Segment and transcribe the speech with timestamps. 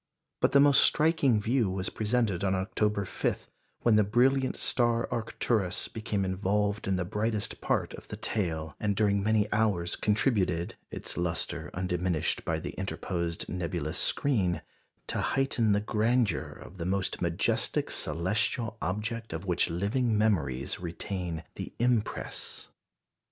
[0.39, 3.47] But the most striking view was presented on October 5,
[3.81, 8.95] when the brilliant star Arcturus became involved in the brightest part of the tail, and
[8.95, 14.63] during many hours contributed, its lustre undiminished by the interposed nebulous screen,
[15.05, 21.43] to heighten the grandeur of the most majestic celestial object of which living memories retain
[21.53, 22.69] the impress.